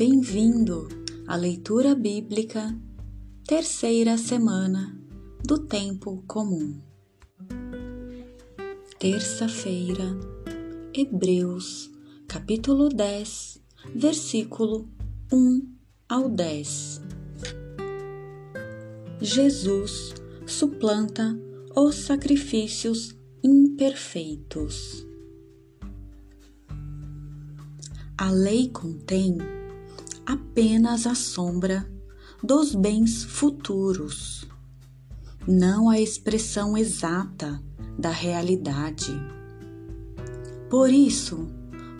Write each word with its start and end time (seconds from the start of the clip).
Bem-vindo 0.00 0.88
à 1.26 1.36
leitura 1.36 1.94
bíblica, 1.94 2.74
terceira 3.46 4.16
semana 4.16 4.98
do 5.44 5.58
Tempo 5.58 6.24
Comum. 6.26 6.80
Terça-feira, 8.98 10.04
Hebreus, 10.94 11.90
capítulo 12.26 12.88
10, 12.88 13.60
versículo 13.94 14.88
1 15.30 15.70
ao 16.08 16.30
10. 16.30 17.02
Jesus 19.20 20.14
suplanta 20.46 21.38
os 21.76 21.94
sacrifícios 21.96 23.14
imperfeitos. 23.44 25.06
A 28.16 28.30
lei 28.30 28.70
contém 28.70 29.59
apenas 30.30 31.08
a 31.08 31.14
sombra 31.14 31.90
dos 32.40 32.72
bens 32.72 33.24
futuros, 33.24 34.46
não 35.44 35.90
a 35.90 36.00
expressão 36.00 36.78
exata 36.78 37.60
da 37.98 38.10
realidade. 38.10 39.12
Por 40.68 40.88
isso, 40.88 41.48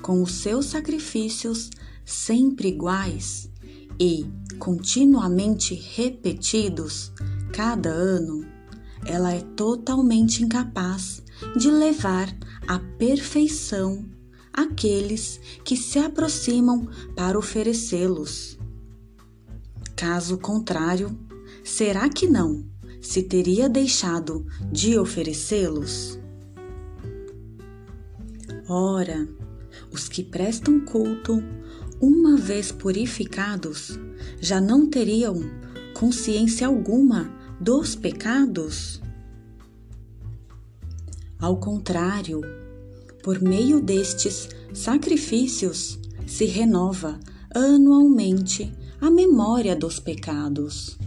com 0.00 0.22
os 0.22 0.30
seus 0.30 0.66
sacrifícios 0.66 1.70
sempre 2.04 2.68
iguais 2.68 3.50
e 3.98 4.24
continuamente 4.60 5.74
repetidos 5.74 7.12
cada 7.52 7.90
ano, 7.90 8.46
ela 9.04 9.32
é 9.32 9.40
totalmente 9.40 10.44
incapaz 10.44 11.20
de 11.58 11.68
levar 11.68 12.32
à 12.68 12.78
perfeição 12.78 14.08
aqueles 14.62 15.40
que 15.64 15.76
se 15.76 15.98
aproximam 15.98 16.88
para 17.14 17.38
oferecê-los. 17.38 18.58
Caso 19.96 20.38
contrário, 20.38 21.18
será 21.62 22.08
que 22.08 22.26
não 22.26 22.64
se 23.00 23.22
teria 23.22 23.68
deixado 23.68 24.46
de 24.70 24.98
oferecê-los? 24.98 26.18
Ora, 28.68 29.28
os 29.92 30.08
que 30.08 30.22
prestam 30.22 30.80
culto, 30.80 31.42
uma 32.00 32.36
vez 32.36 32.70
purificados, 32.70 33.98
já 34.40 34.60
não 34.60 34.88
teriam 34.88 35.40
consciência 35.92 36.66
alguma 36.66 37.30
dos 37.60 37.94
pecados? 37.94 39.02
Ao 41.38 41.56
contrário, 41.56 42.42
por 43.22 43.40
meio 43.40 43.80
destes 43.80 44.48
sacrifícios 44.72 45.98
se 46.26 46.44
renova 46.46 47.18
anualmente 47.54 48.72
a 49.00 49.10
memória 49.10 49.74
dos 49.74 49.98
pecados. 49.98 50.98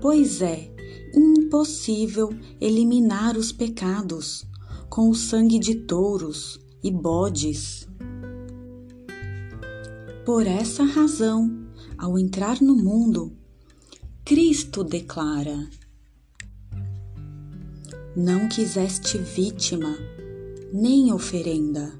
Pois 0.00 0.40
é 0.40 0.70
impossível 1.14 2.30
eliminar 2.60 3.36
os 3.36 3.52
pecados 3.52 4.46
com 4.88 5.10
o 5.10 5.14
sangue 5.14 5.58
de 5.58 5.74
touros 5.74 6.60
e 6.82 6.90
bodes. 6.90 7.86
Por 10.24 10.46
essa 10.46 10.84
razão, 10.84 11.66
ao 11.98 12.18
entrar 12.18 12.60
no 12.62 12.74
mundo, 12.74 13.32
Cristo 14.24 14.82
declara: 14.84 15.68
Não 18.16 18.48
quiseste 18.48 19.18
vítima, 19.18 19.96
nem 20.72 21.12
oferenda, 21.12 21.92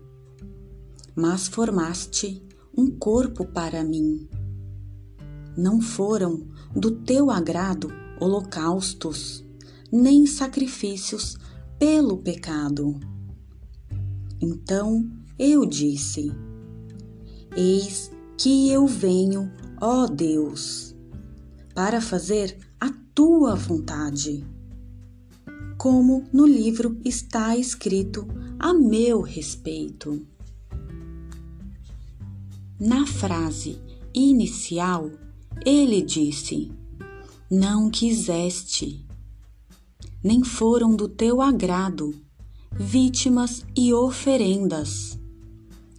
mas 1.14 1.48
formaste 1.48 2.42
um 2.76 2.90
corpo 2.90 3.44
para 3.44 3.84
mim. 3.84 4.28
Não 5.56 5.80
foram 5.80 6.46
do 6.74 6.90
teu 6.90 7.30
agrado 7.30 7.88
holocaustos, 8.20 9.44
nem 9.92 10.26
sacrifícios 10.26 11.36
pelo 11.78 12.18
pecado. 12.18 12.98
Então 14.40 15.08
eu 15.38 15.64
disse: 15.64 16.32
Eis 17.56 18.10
que 18.36 18.70
eu 18.70 18.86
venho, 18.86 19.50
ó 19.80 20.06
Deus 20.06 20.90
para 21.74 22.00
fazer 22.00 22.58
a 22.78 22.90
tua 23.14 23.54
vontade. 23.54 24.46
Como 25.80 26.28
no 26.30 26.44
livro 26.44 27.00
está 27.06 27.56
escrito 27.56 28.28
a 28.58 28.74
meu 28.74 29.22
respeito. 29.22 30.26
Na 32.78 33.06
frase 33.06 33.80
inicial, 34.12 35.10
ele 35.64 36.02
disse: 36.02 36.70
Não 37.50 37.88
quiseste, 37.88 39.06
nem 40.22 40.44
foram 40.44 40.94
do 40.94 41.08
teu 41.08 41.40
agrado 41.40 42.14
vítimas 42.78 43.64
e 43.74 43.90
oferendas, 43.94 45.18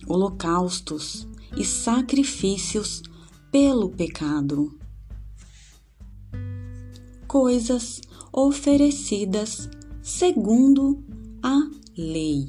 holocaustos 0.07 1.27
e 1.57 1.65
sacrifícios 1.65 3.01
pelo 3.51 3.89
pecado 3.89 4.79
coisas 7.31 8.01
oferecidas 8.33 9.69
segundo 10.01 11.03
a 11.43 11.69
lei. 11.97 12.47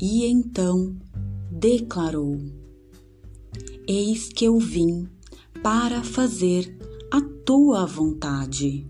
E 0.00 0.24
então 0.24 0.96
declarou: 1.50 2.38
Eis 3.86 4.28
que 4.28 4.44
eu 4.44 4.58
vim 4.58 5.08
para 5.62 6.02
fazer 6.02 6.76
a 7.10 7.20
tua 7.44 7.86
vontade. 7.86 8.86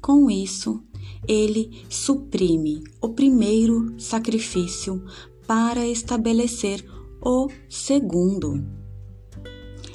Com 0.00 0.28
isso, 0.28 0.82
ele 1.28 1.84
suprime 1.88 2.82
o 3.00 3.10
primeiro 3.10 3.94
sacrifício 3.98 5.04
para 5.46 5.86
estabelecer 5.86 6.84
o 7.24 7.48
segundo. 7.68 8.81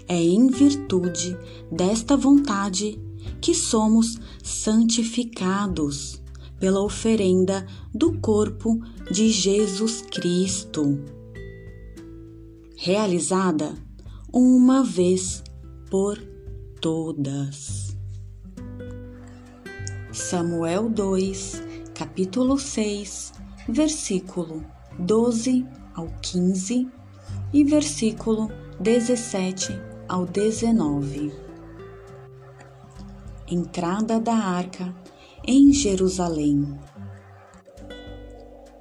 É 0.08 0.16
em 0.16 0.48
virtude 0.48 1.38
desta 1.70 2.16
vontade 2.16 2.98
que 3.42 3.54
somos 3.54 4.18
santificados 4.42 6.22
pela 6.60 6.82
oferenda 6.82 7.68
do 7.94 8.18
corpo 8.20 8.80
de 9.12 9.30
Jesus 9.30 10.02
Cristo, 10.02 11.00
realizada 12.76 13.76
uma 14.34 14.84
vez 14.84 15.44
por 15.90 16.18
todas. 16.80 17.96
Samuel 20.12 20.90
2, 20.90 21.62
capítulo 21.94 22.58
6, 22.58 23.34
versículo 23.68 24.66
12 24.98 25.66
ao 25.94 26.08
15 26.22 26.88
e 27.54 27.64
versículo 27.64 28.50
17 28.80 29.97
ao 30.08 30.26
19. 30.26 31.32
Entrada 33.50 34.20
da 34.20 34.36
arca 34.36 34.96
em 35.46 35.72
Jerusalém. 35.72 36.78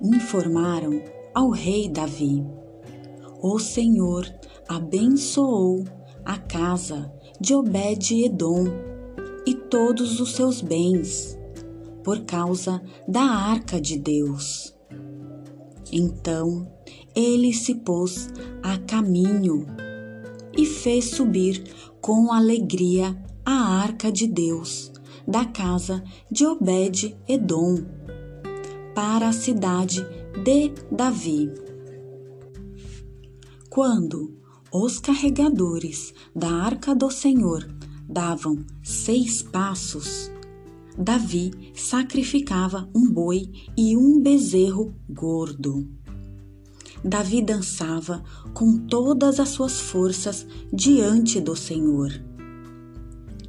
Informaram 0.01 1.03
ao 1.35 1.51
rei 1.51 1.89
Davi: 1.89 2.45
O 3.43 3.59
Senhor 3.59 4.27
abençoou 4.69 5.85
a 6.25 6.39
casa 6.39 7.13
de 7.41 7.55
Obed-Edom 7.55 8.65
e 9.47 9.55
todos 9.55 10.21
os 10.21 10.33
seus 10.35 10.61
bens, 10.61 11.39
por 12.03 12.21
causa 12.21 12.83
da 13.07 13.23
arca 13.23 13.81
de 13.81 13.99
Deus. 13.99 14.75
Então 15.93 16.67
ele 17.15 17.53
se 17.53 17.75
pôs 17.75 18.29
a 18.63 18.77
caminho 18.79 19.86
e 20.57 20.65
fez 20.65 21.07
subir 21.07 21.63
com 22.01 22.33
alegria 22.33 23.17
a 23.45 23.81
arca 23.83 24.11
de 24.11 24.27
Deus 24.27 24.93
da 25.27 25.45
casa 25.45 26.03
de 26.31 26.47
Obed-Edom 26.47 27.85
para 28.95 29.29
a 29.29 29.33
cidade 29.33 30.07
de 30.45 30.73
Davi. 30.91 31.51
Quando 33.69 34.35
os 34.73 34.99
carregadores 34.99 36.15
da 36.35 36.51
arca 36.51 36.95
do 36.95 37.11
Senhor 37.11 37.69
davam 38.09 38.65
seis 38.83 39.43
passos, 39.43 40.31
Davi 40.97 41.51
sacrificava 41.75 42.89
um 42.95 43.11
boi 43.11 43.51
e 43.77 43.97
um 43.97 44.21
bezerro 44.23 44.95
gordo. 45.09 45.87
Davi 47.07 47.41
dançava 47.41 48.25
com 48.53 48.77
todas 48.77 49.39
as 49.39 49.51
suas 49.51 49.79
forças 49.79 50.45
diante 50.73 51.41
do 51.41 51.55
Senhor, 51.55 52.11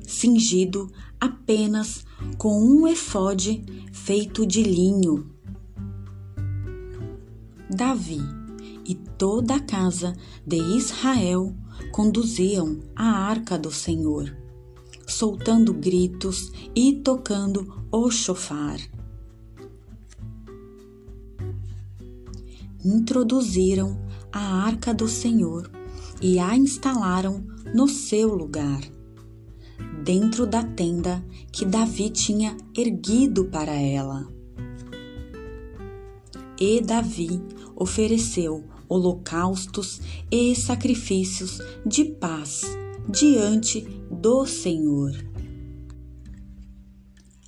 cingido 0.06 0.92
apenas 1.19 2.06
com 2.38 2.62
um 2.62 2.88
efode 2.88 3.65
feito 3.92 4.45
de 4.45 4.62
linho. 4.62 5.31
Davi 7.68 8.21
e 8.86 8.94
toda 8.94 9.56
a 9.56 9.59
casa 9.59 10.13
de 10.45 10.57
Israel 10.57 11.51
conduziam 11.92 12.80
a 12.95 13.06
arca 13.06 13.57
do 13.57 13.71
Senhor, 13.71 14.38
soltando 15.07 15.74
gritos 15.74 16.51
e 16.75 16.94
tocando 16.94 17.83
o 17.92 18.12
chofar. 18.12 18.77
Introduziram 22.87 23.99
a 24.31 24.63
arca 24.63 24.93
do 24.93 25.09
Senhor 25.09 25.69
e 26.21 26.39
a 26.39 26.55
instalaram 26.55 27.45
no 27.75 27.85
seu 27.85 28.33
lugar, 28.33 28.79
dentro 30.05 30.47
da 30.47 30.63
tenda 30.63 31.21
que 31.51 31.65
Davi 31.65 32.09
tinha 32.09 32.55
erguido 32.73 33.43
para 33.43 33.73
ela. 33.73 34.25
E 36.57 36.79
Davi 36.79 37.41
ofereceu 37.75 38.63
holocaustos 38.87 39.99
e 40.31 40.55
sacrifícios 40.55 41.59
de 41.85 42.05
paz 42.05 42.61
diante 43.09 43.81
do 44.09 44.45
Senhor. 44.45 45.11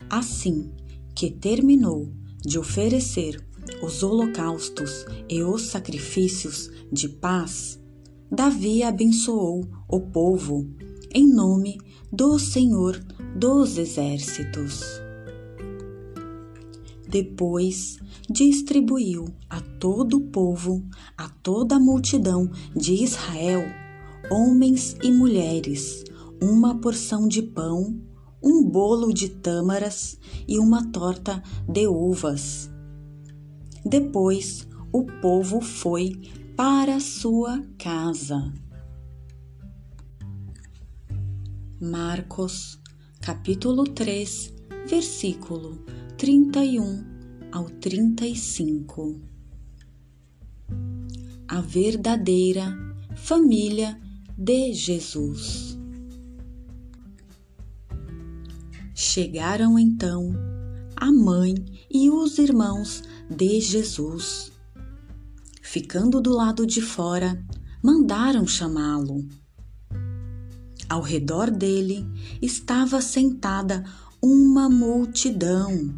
Assim 0.10 0.70
que 1.16 1.32
terminou 1.32 2.12
de 2.42 2.60
oferecer 2.60 3.49
os 3.82 4.04
holocaustos 4.04 5.06
e 5.28 5.44
os 5.44 5.64
sacrifícios 5.64 6.70
de 6.92 7.10
paz, 7.10 7.80
Davi 8.32 8.84
abençoou 8.84 9.68
o 9.88 10.00
povo 10.00 10.68
em 11.12 11.28
nome 11.28 11.80
do 12.12 12.38
Senhor 12.38 13.00
dos 13.36 13.78
Exércitos. 13.78 14.82
Depois 17.08 17.98
distribuiu 18.30 19.26
a 19.50 19.60
todo 19.60 20.18
o 20.18 20.22
povo, 20.22 20.86
a 21.18 21.28
toda 21.28 21.78
a 21.78 21.80
multidão 21.80 22.52
de 22.76 23.04
Israel, 23.04 23.64
homens 24.30 24.96
e 25.02 25.12
mulheres, 25.12 26.04
uma 26.40 26.80
porção 26.80 27.28
de 27.28 27.42
pão, 27.42 28.00
um 28.44 28.64
bolo 28.64 29.12
de 29.12 29.30
tâmaras 29.30 30.20
e 30.48 30.60
uma 30.60 30.92
torta 30.92 31.42
de 31.68 31.88
uvas. 31.88 32.70
Depois 33.86 34.68
o 34.92 35.06
povo 35.22 35.62
foi 35.62 36.20
para 36.56 37.00
sua 37.00 37.64
casa. 37.78 38.52
Marcos, 41.82 42.78
capítulo 43.22 43.86
3, 43.86 44.54
versículo 44.88 45.86
31 46.18 47.06
ao 47.52 47.66
35. 47.70 49.22
A 51.48 51.62
verdadeira 51.62 52.78
família 53.16 53.98
de 54.38 54.74
Jesus. 54.74 55.78
Chegaram 58.94 59.80
então 59.80 60.34
a 60.96 61.12
mãe 61.12 61.56
e 61.90 62.10
os 62.10 62.38
irmãos 62.38 63.02
de 63.30 63.62
Jesus. 63.62 64.52
Ficando 65.62 66.20
do 66.20 66.32
lado 66.32 66.66
de 66.66 66.82
fora, 66.82 67.46
mandaram 67.84 68.48
chamá-lo. 68.48 69.28
Ao 70.90 71.02
redor 71.02 71.52
dele 71.52 72.06
estava 72.42 73.00
sentada 73.00 73.84
uma 74.22 74.68
multidão 74.68 75.94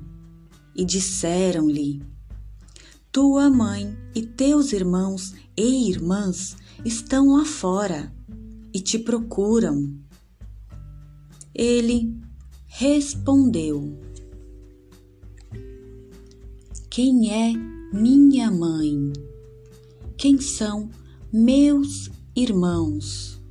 e 0.75 0.83
disseram-lhe: 0.83 2.03
Tua 3.11 3.49
mãe 3.49 3.97
e 4.13 4.23
teus 4.23 4.73
irmãos 4.73 5.33
e 5.55 5.89
irmãs 5.89 6.57
estão 6.83 7.37
lá 7.37 7.45
fora 7.45 8.13
e 8.73 8.81
te 8.81 8.99
procuram. 8.99 9.97
Ele 11.55 12.13
respondeu: 12.67 13.99
Quem 16.93 17.31
é 17.31 17.53
minha 17.93 18.51
mãe? 18.51 19.13
Quem 20.17 20.41
são 20.41 20.89
meus 21.31 22.11
irmãos? 22.35 23.41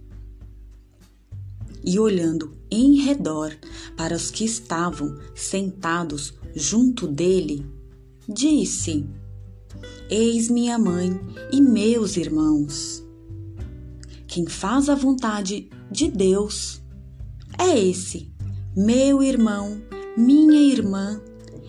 E 1.82 1.98
olhando 1.98 2.52
em 2.70 2.96
redor 3.00 3.56
para 3.96 4.14
os 4.14 4.30
que 4.30 4.44
estavam 4.44 5.16
sentados 5.34 6.34
junto 6.54 7.08
dele, 7.08 7.64
disse: 8.28 9.06
Eis 10.10 10.50
minha 10.50 10.78
mãe 10.78 11.18
e 11.50 11.62
meus 11.62 12.18
irmãos. 12.18 13.02
Quem 14.26 14.46
faz 14.46 14.90
a 14.90 14.94
vontade 14.94 15.70
de 15.90 16.10
Deus 16.10 16.82
é 17.58 17.78
esse, 17.78 18.30
meu 18.76 19.22
irmão, 19.22 19.80
minha 20.14 20.60
irmã 20.60 21.18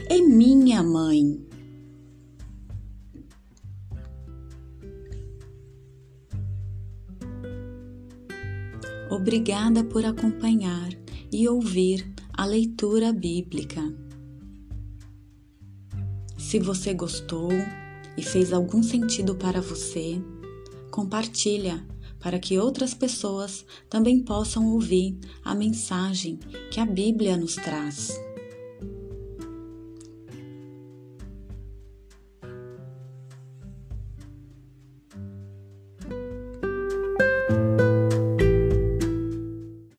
e 0.10 0.22
minha 0.22 0.84
mãe. 0.84 1.50
Obrigada 9.12 9.84
por 9.84 10.06
acompanhar 10.06 10.90
e 11.30 11.46
ouvir 11.46 12.14
a 12.32 12.46
leitura 12.46 13.12
bíblica. 13.12 13.82
Se 16.38 16.58
você 16.60 16.94
gostou 16.94 17.50
e 18.18 18.24
fez 18.24 18.54
algum 18.54 18.82
sentido 18.82 19.36
para 19.36 19.60
você, 19.60 20.22
compartilha 20.90 21.86
para 22.22 22.40
que 22.40 22.58
outras 22.58 22.94
pessoas 22.94 23.66
também 23.90 24.24
possam 24.24 24.72
ouvir 24.72 25.20
a 25.44 25.54
mensagem 25.54 26.40
que 26.72 26.80
a 26.80 26.86
Bíblia 26.86 27.36
nos 27.36 27.56
traz. 27.56 28.18